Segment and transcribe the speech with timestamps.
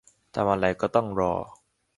[0.35, 1.33] ทำอะไรก็ต้องรอ